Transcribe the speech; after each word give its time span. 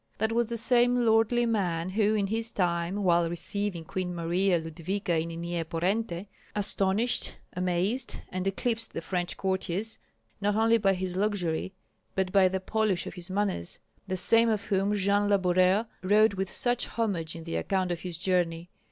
That 0.17 0.31
was 0.31 0.47
the 0.47 0.57
same 0.57 1.05
lordly 1.05 1.45
man 1.45 1.89
who 1.89 2.15
in 2.15 2.25
his 2.25 2.51
time, 2.51 3.03
while 3.03 3.29
receiving 3.29 3.85
Queen 3.85 4.15
Marya 4.15 4.57
Ludwika 4.59 5.11
in 5.21 5.29
Nyeporente, 5.39 6.25
astonished, 6.55 7.35
amazed, 7.53 8.15
and 8.29 8.47
eclipsed 8.47 8.93
the 8.95 9.01
French 9.01 9.37
courtiers, 9.37 9.99
not 10.41 10.55
only 10.55 10.79
by 10.79 10.95
his 10.95 11.15
luxury, 11.15 11.75
but 12.15 12.31
by 12.31 12.47
the 12.47 12.59
polish 12.59 13.05
of 13.05 13.13
his 13.13 13.29
manners, 13.29 13.77
the 14.07 14.17
same 14.17 14.49
of 14.49 14.65
whom 14.65 14.95
Jean 14.95 15.29
La 15.29 15.37
Boureur 15.37 15.85
wrote 16.01 16.33
with 16.33 16.51
such 16.51 16.87
homage 16.87 17.35
in 17.35 17.43
the 17.43 17.55
account 17.55 17.91
of 17.91 17.99
his 18.01 18.17
journey. 18.17 18.71